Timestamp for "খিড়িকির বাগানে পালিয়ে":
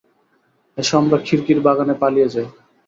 1.25-2.27